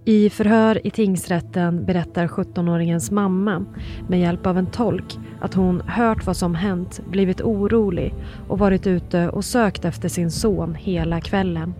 I 0.08 0.30
förhör 0.30 0.88
i 0.88 0.92
tingsrätten 0.92 1.86
berättar 1.86 2.28
17-åringens 2.28 3.12
mamma 3.12 3.66
med 4.08 4.20
hjälp 4.20 4.46
av 4.46 4.58
en 4.58 4.72
tolk 4.72 5.18
att 5.42 5.54
hon 5.54 5.82
hört 5.82 6.26
vad 6.26 6.38
som 6.38 6.56
hänt, 6.56 7.00
blivit 7.08 7.42
orolig 7.42 8.14
och 8.48 8.60
varit 8.60 8.88
ute 8.88 9.30
och 9.30 9.46
sökt 9.46 9.86
efter 9.86 10.10
sin 10.10 10.32
son 10.32 10.76
hela 10.76 11.22
kvällen. 11.22 11.74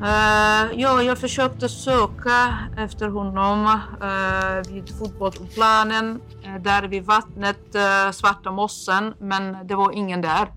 Uh, 0.00 0.80
ja, 0.80 1.02
jag 1.02 1.18
försökte 1.18 1.68
söka 1.68 2.58
efter 2.76 3.08
honom 3.08 3.66
uh, 3.66 4.72
vid 4.72 4.98
fotbollsplanen, 4.98 6.20
uh, 6.46 6.62
där 6.62 6.88
vid 6.88 7.04
vattnet, 7.04 7.74
uh, 7.74 8.12
Svarta 8.12 8.50
mossen, 8.50 9.14
men 9.20 9.66
det 9.66 9.74
var 9.74 9.92
ingen 9.92 10.20
där. 10.20 10.48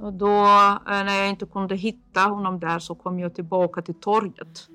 Och 0.00 0.12
då 0.12 0.44
när 0.86 1.18
jag 1.18 1.28
inte 1.28 1.46
kunde 1.46 1.76
hitta 1.76 2.20
honom 2.20 2.60
där 2.60 2.78
så 2.78 2.94
kom 2.94 3.18
jag 3.18 3.34
tillbaka 3.34 3.82
till 3.82 3.94
torget. 3.94 4.68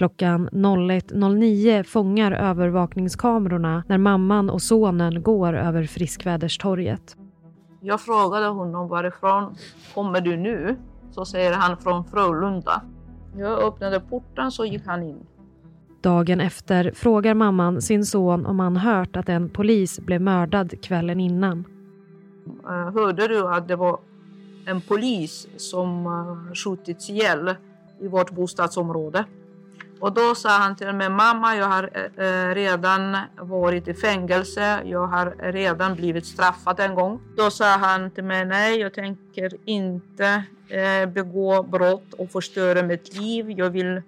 Klockan 0.00 0.48
01.09 0.52 1.82
fångar 1.82 2.32
övervakningskamerorna 2.32 3.84
när 3.86 3.98
mamman 3.98 4.50
och 4.50 4.62
sonen 4.62 5.22
går 5.22 5.52
över 5.52 5.84
Friskväderstorget. 5.86 7.16
Jag 7.80 8.00
frågade 8.00 8.46
honom 8.46 8.88
varifrån 8.88 9.56
kommer 9.94 10.20
du 10.20 10.36
nu? 10.36 10.76
Så 11.10 11.24
säger 11.24 11.52
han 11.52 11.76
från 11.76 12.04
Frölunda. 12.04 12.82
Jag 13.36 13.62
öppnade 13.62 14.00
porten 14.00 14.50
så 14.50 14.64
gick 14.64 14.86
han 14.86 15.02
in. 15.02 15.26
Dagen 16.00 16.40
efter 16.40 16.92
frågar 16.94 17.34
mamman 17.34 17.82
sin 17.82 18.04
son 18.04 18.46
om 18.46 18.60
han 18.60 18.76
hört 18.76 19.16
att 19.16 19.28
en 19.28 19.48
polis 19.48 20.00
blev 20.00 20.20
mördad 20.20 20.82
kvällen 20.82 21.20
innan. 21.20 21.64
Eh, 22.64 22.92
Hörde 22.94 23.28
du 23.28 23.48
att 23.48 23.68
det 23.68 23.76
var 23.76 23.98
en 24.66 24.80
polis 24.80 25.48
som 25.56 26.06
eh, 26.06 26.54
skjutits 26.54 27.10
ihjäl 27.10 27.54
i 28.00 28.08
vårt 28.08 28.30
bostadsområde? 28.30 29.24
Och 30.00 30.12
då 30.12 30.34
sa 30.34 30.48
han 30.48 30.76
till 30.76 30.92
mig, 30.92 31.08
mamma 31.08 31.56
jag 31.56 31.66
har 31.66 31.90
eh, 31.94 32.26
eh, 32.26 32.54
redan 32.54 33.16
varit 33.36 33.88
i 33.88 33.94
fängelse, 33.94 34.82
jag 34.84 35.06
har 35.06 35.52
redan 35.52 35.94
blivit 35.94 36.26
straffad 36.26 36.80
en 36.80 36.94
gång. 36.94 37.20
Då 37.36 37.50
sa 37.50 37.64
han 37.64 38.10
till 38.10 38.24
mig, 38.24 38.44
nej 38.44 38.80
jag 38.80 38.94
tänker 38.94 39.56
inte 39.64 40.44
eh, 40.68 41.06
begå 41.06 41.62
brott 41.62 42.14
och 42.18 42.30
förstöra 42.30 42.82
mitt 42.82 43.16
liv. 43.16 43.50
Jag 43.50 43.70
vill 43.70 44.02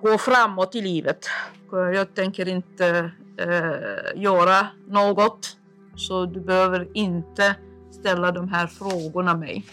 gå 0.00 0.18
framåt 0.18 0.74
i 0.74 0.80
livet. 0.80 1.26
Jag 1.70 2.14
tänker 2.14 2.48
inte 2.48 3.10
eh, 3.36 4.22
göra 4.22 4.66
något. 4.88 5.56
Så 5.96 6.26
du 6.26 6.40
behöver 6.40 6.88
inte 6.94 7.54
ställa 7.90 8.32
de 8.32 8.48
här 8.48 8.66
frågorna 8.66 9.34
mig. 9.34 9.66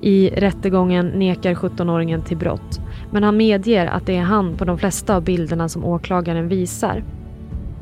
I 0.00 0.30
rättegången 0.36 1.06
nekar 1.06 1.54
17-åringen 1.54 2.22
till 2.22 2.36
brott, 2.36 2.80
men 3.12 3.22
han 3.22 3.36
medger 3.36 3.86
att 3.86 4.06
det 4.06 4.16
är 4.16 4.22
han 4.22 4.56
på 4.56 4.64
de 4.64 4.78
flesta 4.78 5.16
av 5.16 5.24
bilderna 5.24 5.68
som 5.68 5.84
åklagaren 5.84 6.48
visar. 6.48 7.04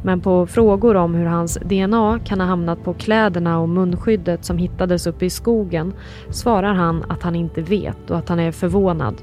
Men 0.02 0.20
på 0.20 0.46
frågor 0.46 0.96
om 0.96 1.14
hur 1.14 1.26
hans 1.26 1.58
DNA 1.64 2.18
kan 2.24 2.40
ha 2.40 2.46
hamnat 2.46 2.84
på 2.84 2.94
kläderna 2.94 3.58
och 3.58 3.68
munskyddet 3.68 4.44
som 4.44 4.58
hittades 4.58 5.06
uppe 5.06 5.24
i 5.24 5.30
skogen 5.30 5.92
svarar 6.30 6.74
han 6.74 7.04
att 7.08 7.22
han 7.22 7.34
inte 7.34 7.62
vet 7.62 8.10
och 8.10 8.18
att 8.18 8.28
han 8.28 8.40
är 8.40 8.52
förvånad. 8.52 9.14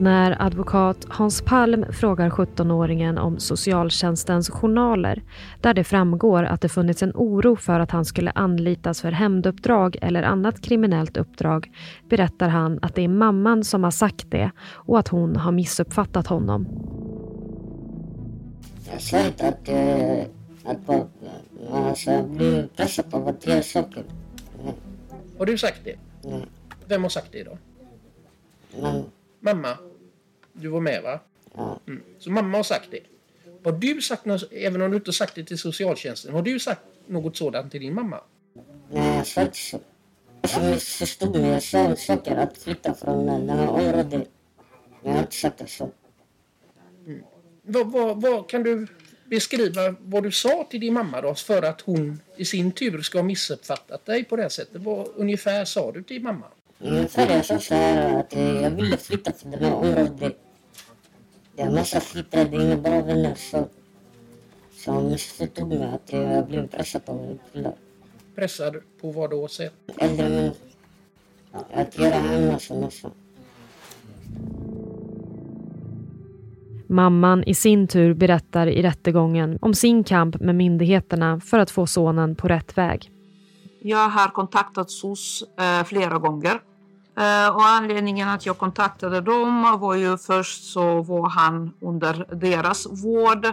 När 0.00 0.42
advokat 0.42 1.06
Hans 1.08 1.42
Palm 1.42 1.84
frågar 1.92 2.30
17-åringen 2.30 3.18
om 3.18 3.38
socialtjänstens 3.38 4.50
journaler 4.50 5.22
där 5.60 5.74
det 5.74 5.84
framgår 5.84 6.44
att 6.44 6.60
det 6.60 6.68
funnits 6.68 7.02
en 7.02 7.12
oro 7.14 7.56
för 7.56 7.80
att 7.80 7.90
han 7.90 8.04
skulle 8.04 8.30
anlitas 8.30 9.00
för 9.00 9.12
hämnduppdrag 9.12 9.96
eller 10.02 10.22
annat 10.22 10.60
kriminellt 10.60 11.16
uppdrag 11.16 11.70
berättar 12.08 12.48
han 12.48 12.78
att 12.82 12.94
det 12.94 13.02
är 13.02 13.08
mamman 13.08 13.64
som 13.64 13.84
har 13.84 13.90
sagt 13.90 14.30
det 14.30 14.50
och 14.60 14.98
att 14.98 15.08
hon 15.08 15.36
har 15.36 15.52
missuppfattat 15.52 16.26
honom. 16.26 16.66
Jag 18.92 19.00
sa 19.00 19.26
inte 19.26 19.48
att, 19.48 19.68
eh, 19.68 20.70
att 20.70 20.86
bara, 20.86 21.06
alltså, 21.72 22.10
jag 22.10 22.28
blir 22.28 22.68
pressad 22.76 23.04
av 23.10 23.28
att 23.28 23.46
göra 23.46 23.62
saker. 23.62 24.04
Har 25.38 25.46
du 25.46 25.58
sagt 25.58 25.80
det? 25.84 25.96
Nej. 26.24 26.46
Vem 26.86 27.02
har 27.02 27.10
sagt 27.10 27.32
det 27.32 27.44
då? 27.44 27.58
Men, 28.82 29.04
Mamma? 29.40 29.89
Du 30.60 30.68
var 30.68 30.80
med 30.80 31.02
va? 31.02 31.20
Mm. 31.86 32.02
Så 32.18 32.30
mamma 32.30 32.56
har 32.56 32.62
sagt 32.62 32.90
det. 32.90 33.00
Har 33.64 33.72
du 33.72 34.02
sagt 34.02 34.24
något, 34.24 34.52
även 34.52 34.82
om 34.82 34.90
du 34.90 34.96
inte 34.96 35.12
sagt 35.12 35.34
det 35.34 35.44
till 35.44 35.58
socialtjänsten, 35.58 36.34
har 36.34 36.42
du 36.42 36.58
sagt 36.58 36.80
något 37.06 37.36
sådant 37.36 37.72
till 37.72 37.80
din 37.80 37.94
mamma? 37.94 38.20
Nej, 38.90 39.16
jag 39.16 39.26
sa 39.26 39.42
inte 39.42 39.58
så. 39.58 39.80
Alltså, 40.42 40.60
missförstod 40.60 41.36
mig. 41.36 41.50
Jag 41.50 41.62
sa 41.62 41.96
saker 41.96 42.36
att 42.36 42.58
flytta 42.58 42.94
från 42.94 43.46
det 43.46 43.52
här 43.52 43.68
området. 43.68 44.28
Jag 45.02 45.12
har 45.12 45.20
inte 45.20 45.36
sagt 45.36 45.58
det 45.58 45.66
så. 45.66 45.90
Vad, 47.62 47.92
vad, 47.92 48.22
vad 48.22 48.48
kan 48.48 48.62
du 48.62 48.86
beskriva 49.24 49.94
vad 50.00 50.22
du 50.22 50.32
sa 50.32 50.66
till 50.70 50.80
din 50.80 50.94
mamma 50.94 51.20
då 51.20 51.34
för 51.34 51.62
att 51.62 51.80
hon 51.80 52.20
i 52.36 52.44
sin 52.44 52.72
tur 52.72 53.02
ska 53.02 53.18
ha 53.18 53.22
missuppfattat 53.22 54.06
dig 54.06 54.24
på 54.24 54.36
det 54.36 54.42
här 54.42 54.48
sättet? 54.48 54.82
Vad 54.82 55.08
ungefär 55.16 55.64
sa 55.64 55.92
du 55.92 56.02
till 56.02 56.22
mamma? 56.22 56.46
Ungefär 56.78 57.30
jag 57.36 57.44
sa 57.44 57.58
så 57.58 57.74
här 57.74 58.20
att 58.20 58.36
eh, 58.36 58.62
jag 58.62 58.70
ville 58.70 58.96
flytta 58.96 59.32
från 59.32 59.50
det 59.50 59.58
här 59.58 59.74
området. 59.74 60.36
Är 61.60 61.70
massa 61.70 62.00
flyttare, 62.00 62.44
det 62.44 62.56
är 62.56 62.60
inga 62.60 62.76
bra 62.76 63.02
vänner. 63.02 63.34
Så, 63.34 63.68
så 64.72 64.92
han 64.92 65.08
missförstod 65.08 65.68
mig 65.68 65.84
att 65.94 66.12
jag 66.12 66.46
blev 66.46 66.66
pressad 66.66 67.02
av 67.06 67.38
killar. 67.52 67.74
Pressad 68.34 68.76
på 69.00 69.10
vad 69.10 69.30
då? 69.30 69.48
Äldre 69.96 70.28
människor. 70.28 70.56
Att 71.74 71.98
göra 71.98 72.14
annat 72.14 72.62
som 72.62 72.82
jag 72.82 72.92
sa. 72.92 73.10
Mamman 76.86 77.44
i 77.44 77.54
sin 77.54 77.88
tur 77.88 78.14
berättar 78.14 78.66
i 78.66 78.82
rättegången 78.82 79.58
om 79.62 79.74
sin 79.74 80.04
kamp 80.04 80.40
med 80.40 80.54
myndigheterna 80.54 81.40
för 81.40 81.58
att 81.58 81.70
få 81.70 81.86
sonen 81.86 82.36
på 82.36 82.48
rätt 82.48 82.78
väg. 82.78 83.10
Jag 83.80 84.08
har 84.08 84.28
kontaktat 84.28 84.90
SOS 84.90 85.44
eh, 85.58 85.84
flera 85.84 86.18
gånger. 86.18 86.60
Eh, 87.16 87.54
och 87.54 87.66
anledningen 87.66 88.28
att 88.28 88.46
jag 88.46 88.58
kontaktade 88.58 89.20
dem 89.20 89.78
var 89.80 89.94
ju 89.94 90.16
först 90.16 90.72
så 90.72 91.02
var 91.02 91.28
han 91.28 91.72
under 91.80 92.26
deras 92.34 92.86
vård. 93.04 93.46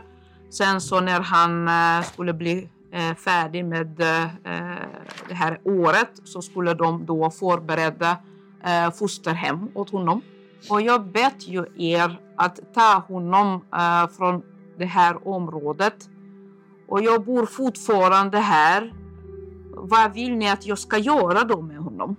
Sen 0.50 0.82
så 0.82 1.00
när 1.00 1.20
han 1.20 1.68
eh, 1.68 2.06
skulle 2.06 2.34
bli 2.34 2.70
eh, 2.92 3.16
färdig 3.16 3.66
med 3.66 3.88
det 5.28 5.34
här 5.34 5.60
året 5.64 6.10
så 6.24 6.42
skulle 6.42 6.74
de 6.74 7.06
då 7.06 7.30
förbereda 7.30 8.18
fosterhem 9.00 9.70
åt 9.74 9.90
honom. 9.90 10.22
Och 10.70 10.82
jag 10.82 11.06
bett 11.06 11.48
ju 11.48 11.66
er 11.78 12.20
att 12.38 12.60
ta 12.74 13.04
honom 13.08 13.62
från 14.18 14.42
det 14.78 14.86
här 14.86 15.28
området. 15.28 16.10
Och 16.88 17.02
jag 17.02 17.26
bor 17.26 17.46
fortfarande 17.46 18.38
här. 18.38 18.94
Vad 19.76 20.14
vill 20.14 20.36
ni 20.36 20.50
att 20.50 20.66
jag 20.66 20.80
ska 20.80 20.98
göra 20.98 21.44
då 21.44 21.62
med 21.62 21.78
honom? 21.78 22.16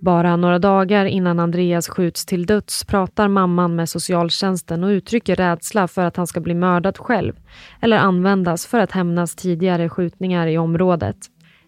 Bara 0.00 0.36
några 0.36 0.58
dagar 0.58 1.04
innan 1.04 1.40
Andreas 1.40 1.88
skjuts 1.88 2.26
till 2.26 2.46
döds 2.46 2.84
pratar 2.84 3.28
mamman 3.28 3.76
med 3.76 3.88
socialtjänsten 3.88 4.84
och 4.84 4.88
uttrycker 4.88 5.36
rädsla 5.36 5.88
för 5.88 6.04
att 6.04 6.16
han 6.16 6.26
ska 6.26 6.40
bli 6.40 6.54
mördad 6.54 6.98
själv 6.98 7.32
eller 7.80 7.96
användas 7.96 8.66
för 8.66 8.78
att 8.78 8.92
hämnas 8.92 9.34
tidigare 9.34 9.88
skjutningar 9.88 10.46
i 10.46 10.58
området. 10.58 11.16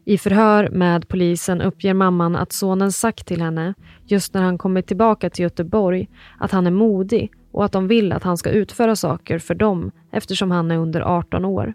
I 0.04 0.18
förhör 0.18 0.68
med 0.68 1.08
polisen 1.08 1.60
uppger 1.60 1.94
mamman 1.94 2.36
att 2.36 2.52
sonen 2.52 2.92
sagt 2.92 3.26
till 3.26 3.42
henne, 3.42 3.74
just 4.04 4.34
när 4.34 4.42
han 4.42 4.58
kommit 4.58 4.86
tillbaka 4.86 5.30
till 5.30 5.42
Göteborg, 5.42 6.08
att 6.38 6.50
han 6.50 6.66
är 6.66 6.70
modig 6.70 7.32
och 7.52 7.64
att 7.64 7.72
de 7.72 7.88
vill 7.88 8.12
att 8.12 8.22
han 8.22 8.36
ska 8.36 8.50
utföra 8.50 8.96
saker 8.96 9.38
för 9.38 9.54
dem 9.54 9.90
eftersom 10.12 10.50
han 10.50 10.70
är 10.70 10.78
under 10.78 11.00
18 11.00 11.44
år. 11.44 11.74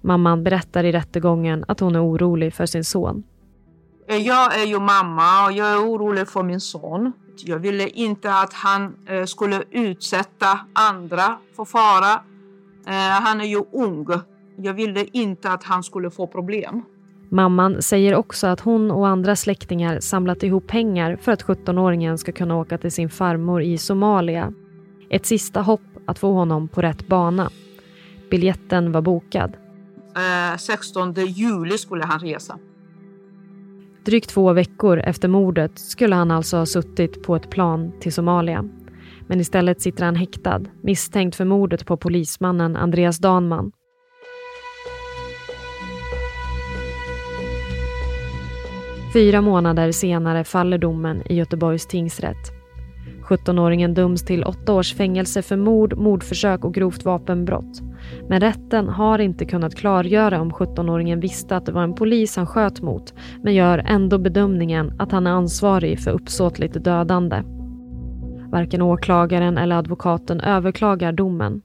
Mamman 0.00 0.44
berättar 0.44 0.84
i 0.84 0.92
rättegången 0.92 1.64
att 1.68 1.80
hon 1.80 1.96
är 1.96 2.04
orolig 2.04 2.54
för 2.54 2.66
sin 2.66 2.84
son. 2.84 3.22
Eh, 4.08 4.16
Jag 4.16 4.60
är 4.60 4.66
ju 4.66 4.78
mamma 4.80 5.44
och 5.46 5.52
jag 5.52 5.72
är 5.72 5.78
orolig 5.78 6.28
för 6.28 6.42
min 6.42 6.60
son. 6.60 7.12
Jag 7.44 7.58
ville 7.58 7.88
inte 7.88 8.34
att 8.34 8.52
han 8.52 8.96
eh, 9.06 9.24
skulle 9.24 9.62
utsätta 9.70 10.60
andra 10.72 11.38
för 11.56 11.64
fara. 11.64 12.12
Eh, 12.86 13.22
Han 13.22 13.40
är 13.40 13.44
ju 13.44 13.62
ung. 13.72 14.06
Jag 14.56 14.74
ville 14.74 15.04
inte 15.12 15.50
att 15.50 15.64
han 15.64 15.82
skulle 15.82 16.10
få 16.10 16.26
problem. 16.26 16.82
Mamman 17.30 17.82
säger 17.82 18.14
också 18.14 18.46
att 18.46 18.60
hon 18.60 18.90
och 18.90 19.08
andra 19.08 19.36
släktingar 19.36 20.00
samlat 20.00 20.42
ihop 20.42 20.66
pengar 20.66 21.16
för 21.22 21.32
att 21.32 21.44
17-åringen 21.44 22.16
ska 22.18 22.32
kunna 22.32 22.56
åka 22.56 22.78
till 22.78 22.92
sin 22.92 23.10
farmor 23.10 23.62
i 23.62 23.78
Somalia. 23.78 24.52
Ett 25.10 25.26
sista 25.26 25.60
hopp 25.60 25.80
att 26.06 26.18
få 26.18 26.32
honom 26.32 26.68
på 26.68 26.82
rätt 26.82 27.08
bana. 27.08 27.50
Biljetten 28.30 28.92
var 28.92 29.00
bokad. 29.00 29.56
Eh, 30.16 30.56
16 30.58 31.14
juli 31.14 31.78
skulle 31.78 32.04
han 32.04 32.20
resa. 32.20 32.58
Drygt 34.08 34.30
två 34.30 34.52
veckor 34.52 34.98
efter 34.98 35.28
mordet 35.28 35.78
skulle 35.78 36.14
han 36.14 36.30
alltså 36.30 36.56
ha 36.56 36.66
suttit 36.66 37.22
på 37.22 37.36
ett 37.36 37.50
plan 37.50 37.92
till 38.00 38.12
Somalia. 38.12 38.64
Men 39.26 39.40
istället 39.40 39.80
sitter 39.80 40.04
han 40.04 40.16
häktad, 40.16 40.60
misstänkt 40.82 41.36
för 41.36 41.44
mordet 41.44 41.86
på 41.86 41.96
polismannen 41.96 42.76
Andreas 42.76 43.18
Danman. 43.18 43.72
Fyra 49.14 49.40
månader 49.40 49.92
senare 49.92 50.44
faller 50.44 50.78
domen 50.78 51.22
i 51.26 51.34
Göteborgs 51.34 51.86
tingsrätt. 51.86 52.52
17-åringen 53.28 53.94
döms 53.94 54.24
till 54.24 54.44
åtta 54.44 54.72
års 54.72 54.94
fängelse 54.94 55.42
för 55.42 55.56
mord, 55.56 55.98
mordförsök 55.98 56.64
och 56.64 56.74
grovt 56.74 57.04
vapenbrott. 57.04 57.87
Men 58.28 58.40
rätten 58.40 58.88
har 58.88 59.18
inte 59.18 59.44
kunnat 59.44 59.74
klargöra 59.74 60.40
om 60.40 60.52
17-åringen 60.52 61.20
visste 61.20 61.56
att 61.56 61.66
det 61.66 61.72
var 61.72 61.82
en 61.82 61.94
polis 61.94 62.36
han 62.36 62.46
sköt 62.46 62.80
mot 62.80 63.14
men 63.42 63.54
gör 63.54 63.78
ändå 63.78 64.18
bedömningen 64.18 64.92
att 64.98 65.12
han 65.12 65.26
är 65.26 65.30
ansvarig 65.30 66.00
för 66.00 66.10
uppsåtligt 66.10 66.84
dödande. 66.84 67.42
Varken 68.50 68.82
åklagaren 68.82 69.58
eller 69.58 69.76
advokaten 69.76 70.40
överklagar 70.40 71.12
domen. 71.12 71.62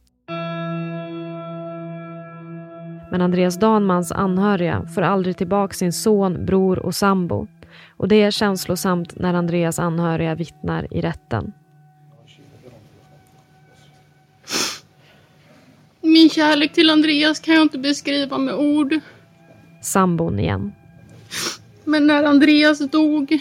Men 3.12 3.22
Andreas 3.22 3.60
Danmans 3.60 4.12
anhöriga 4.12 4.86
får 4.96 5.02
aldrig 5.02 5.38
tillbaka 5.38 5.74
sin 5.74 5.94
son, 5.94 6.46
bror 6.46 6.80
och 6.80 6.96
sambo. 6.96 7.48
Och 7.98 8.08
det 8.08 8.22
är 8.22 8.32
känslosamt 8.32 9.20
när 9.20 9.34
Andreas 9.34 9.80
anhöriga 9.80 10.36
vittnar 10.36 10.94
i 10.94 11.02
rätten. 11.02 11.54
Min 16.14 16.30
kärlek 16.30 16.74
till 16.74 16.90
Andreas 16.90 17.40
kan 17.40 17.54
jag 17.54 17.62
inte 17.62 17.78
beskriva 17.78 18.38
med 18.38 18.56
ord. 18.56 19.00
Sambon 19.82 20.40
igen. 20.40 20.74
Men 21.84 22.08
när 22.08 22.24
Andreas 22.24 22.80
dog 22.80 23.40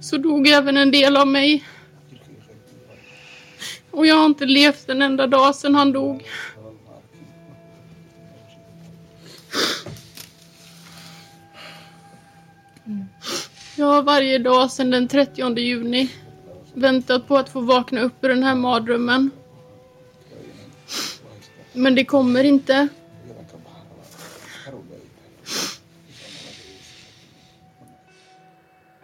så 0.00 0.16
dog 0.16 0.48
även 0.48 0.76
en 0.76 0.90
del 0.90 1.16
av 1.16 1.28
mig. 1.28 1.64
Och 3.90 4.06
jag 4.06 4.14
har 4.16 4.26
inte 4.26 4.46
levt 4.46 4.88
en 4.88 5.02
enda 5.02 5.26
dag 5.26 5.54
sedan 5.54 5.74
han 5.74 5.92
dog. 5.92 6.22
Jag 13.76 13.86
har 13.86 14.02
varje 14.02 14.38
dag 14.38 14.70
sedan 14.70 14.90
den 14.90 15.08
30 15.08 15.58
juni 15.58 16.10
väntat 16.74 17.28
på 17.28 17.36
att 17.36 17.48
få 17.48 17.60
vakna 17.60 18.00
upp 18.00 18.24
ur 18.24 18.28
den 18.28 18.42
här 18.42 18.54
mardrömmen. 18.54 19.30
Men 21.74 21.94
det 21.94 22.04
kommer 22.04 22.44
inte. 22.44 22.88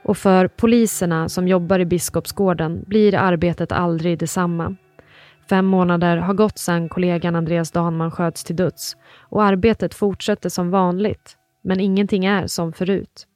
Och 0.02 0.18
för 0.18 0.48
poliserna 0.48 1.28
som 1.28 1.48
jobbar 1.48 1.78
i 1.78 1.85
Biskopsgården 1.85 2.85
blir 2.87 3.14
arbetet 3.14 3.72
aldrig 3.72 4.18
detsamma. 4.18 4.76
Fem 5.48 5.66
månader 5.66 6.16
har 6.16 6.35
gått 6.35 6.59
sedan 6.59 6.88
kollegan 6.88 7.37
Andreas 7.37 7.70
Danman 7.70 8.11
sköts 8.11 8.44
till 8.44 8.56
döds 8.56 8.96
och 9.18 9.44
arbetet 9.44 9.94
fortsätter 9.94 10.48
som 10.48 10.70
vanligt. 10.70 11.37
Men 11.62 11.80
ingenting 11.80 12.24
är 12.24 12.46
som 12.46 12.72
förut. 12.72 13.26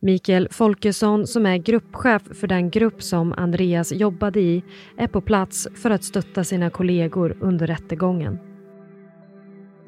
Mikael 0.00 0.48
Folkesson 0.50 1.26
som 1.26 1.46
är 1.46 1.56
gruppchef 1.56 2.22
för 2.40 2.46
den 2.46 2.70
grupp 2.70 3.02
som 3.02 3.32
Andreas 3.32 3.92
jobbade 3.92 4.40
i 4.40 4.64
är 4.98 5.06
på 5.06 5.20
plats 5.20 5.68
för 5.82 5.90
att 5.90 6.04
stötta 6.04 6.44
sina 6.44 6.70
kollegor 6.70 7.36
under 7.40 7.66
rättegången. 7.66 8.53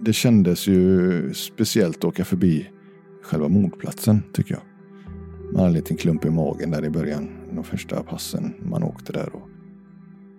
Det 0.01 0.13
kändes 0.13 0.67
ju 0.67 1.35
speciellt 1.35 1.97
att 1.97 2.05
åka 2.05 2.25
förbi 2.25 2.71
själva 3.23 3.49
mordplatsen 3.49 4.23
tycker 4.33 4.55
jag. 4.55 4.63
Man 5.53 5.57
hade 5.57 5.69
en 5.69 5.73
liten 5.73 5.97
klump 5.97 6.25
i 6.25 6.31
magen 6.31 6.71
där 6.71 6.85
i 6.85 6.91
början, 6.91 7.29
de 7.55 7.65
första 7.65 8.03
passen 8.03 8.55
man 8.63 8.83
åkte 8.83 9.13
där. 9.13 9.35
Och... 9.35 9.49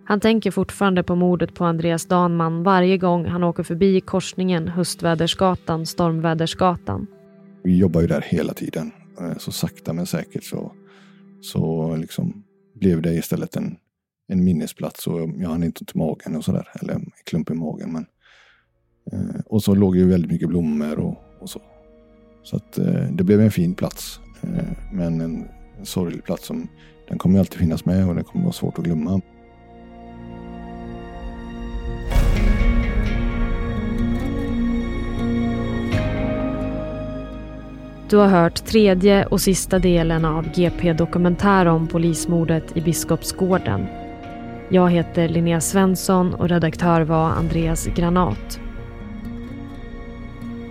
Han 0.06 0.20
tänker 0.20 0.52
fortfarande 0.52 1.04
på 1.04 1.16
mordet 1.16 1.56
på 1.56 1.66
Andreas 1.66 2.06
Danman 2.06 2.64
varje 2.64 2.98
gång 2.98 3.26
han 3.26 3.44
åker 3.44 3.64
förbi 3.64 4.02
korsningen 4.02 4.68
Höstvädersgatan, 4.68 5.86
Stormvädersgatan. 5.86 7.08
Vi 7.64 7.78
jobbar 7.78 8.02
ju 8.02 8.08
där 8.08 8.22
hela 8.22 8.54
tiden. 8.54 8.92
Eh, 9.22 9.38
så 9.38 9.52
sakta 9.52 9.94
men 9.94 10.06
säkert 10.06 10.44
så, 10.44 10.72
så 11.42 11.96
liksom 11.96 12.44
blev 12.76 13.02
det 13.02 13.14
istället 13.14 13.56
en, 13.56 13.76
en 14.28 14.44
minnesplats 14.44 15.08
och 15.08 15.30
jag 15.38 15.50
hann 15.50 15.64
inte 15.64 15.86
till 15.86 15.98
magen 15.98 16.36
och 16.36 16.44
sådär. 16.44 16.68
Eller 16.82 16.94
en 16.94 17.12
klump 17.26 17.50
i 17.50 17.54
magen. 17.54 17.94
Men, 17.94 18.06
eh, 19.12 19.42
och 19.46 19.64
så 19.64 19.76
låg 19.76 19.98
ju 19.98 20.08
väldigt 20.08 20.32
mycket 20.32 20.50
blommor 20.50 21.00
och, 21.00 21.16
och 21.40 21.50
så. 21.50 21.62
Så 22.44 22.56
att 22.56 22.78
eh, 22.78 23.04
det 23.12 23.24
blev 23.24 23.42
en 23.42 23.52
fin 23.52 23.76
plats. 23.76 24.20
Eh, 24.42 24.66
men 24.94 25.22
en 25.22 25.46
sorglig 25.84 26.24
plats 26.24 26.46
som 26.46 26.68
den 27.10 27.18
kommer 27.18 27.40
alltid 27.40 27.60
finnas 27.60 27.86
med 27.86 28.10
och 28.10 28.16
det 28.16 28.24
kommer 28.24 28.44
vara 28.44 28.54
svårt 28.54 28.80
att 28.80 28.86
glömma. 28.86 29.22
Du 38.10 38.18
har 38.18 38.28
hört 38.28 38.66
tredje 38.66 39.26
och 39.26 39.42
sista 39.42 39.80
delen 39.80 40.26
av 40.26 40.50
GP 40.56 40.94
Dokumentär 40.94 41.66
om 41.66 41.88
polismordet 41.88 42.78
i 42.78 42.82
Biskopsgården. 42.82 43.86
Jag 44.70 44.92
heter 44.92 45.30
Linnea 45.30 45.62
Svensson 45.62 46.34
och 46.34 46.50
redaktör 46.50 47.02
var 47.02 47.30
Andreas 47.30 47.88
Granat. 47.88 48.60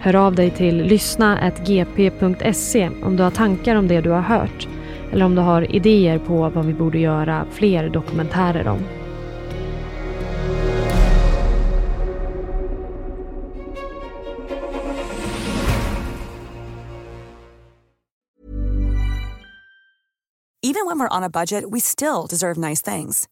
Hör 0.01 0.17
av 0.17 0.35
dig 0.35 0.51
till 0.51 0.77
lyssna.gp.se 0.77 2.91
om 3.03 3.17
du 3.17 3.23
har 3.23 3.31
tankar 3.31 3.77
om 3.77 3.89
det 3.89 4.01
du 4.01 4.11
har 4.11 4.21
hört 4.21 4.69
eller 5.13 5.25
om 5.25 5.35
du 5.35 5.41
har 5.41 5.75
idéer 5.75 6.19
på 6.19 6.49
vad 6.49 6.67
vi 6.67 6.73
borde 6.73 6.99
göra 6.99 7.47
fler 7.51 7.89
dokumentärer 7.89 8.69
om. 8.69 8.85
Even 20.63 20.87
when 20.87 20.99
we're 20.99 21.17
on 21.17 21.23
a 21.23 21.31
budget 21.31 21.65
we 21.71 21.81
still 21.81 22.27
deserve 22.29 22.59
nice 22.59 22.83
things. 22.83 23.29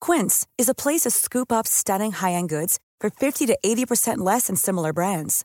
Quince 0.00 0.46
is 0.58 0.68
a 0.68 0.74
place 0.74 1.00
to 1.00 1.10
scoop 1.10 1.50
up 1.50 1.66
stunning 1.66 2.12
high-end 2.12 2.50
goods 2.50 2.78
for 3.00 3.10
50 3.10 3.46
to 3.46 3.58
80% 3.64 4.18
less 4.18 4.46
than 4.46 4.56
similar 4.56 4.92
brands. 4.92 5.44